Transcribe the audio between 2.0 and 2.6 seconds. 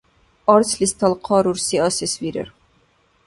вирар.